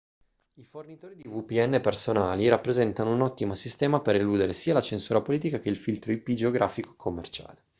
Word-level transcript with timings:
i 0.55 0.63
fornitori 0.63 1.13
di 1.13 1.29
vpn 1.29 1.79
personali 1.79 2.47
rappresentano 2.47 3.13
un 3.13 3.21
ottimo 3.21 3.53
sistema 3.53 4.01
per 4.01 4.15
eludere 4.15 4.51
sia 4.53 4.73
la 4.73 4.81
censura 4.81 5.21
politica 5.21 5.59
che 5.59 5.69
il 5.69 5.77
filtro 5.77 6.11
ip 6.11 6.27
geografico 6.31 6.95
commerciale 6.95 7.63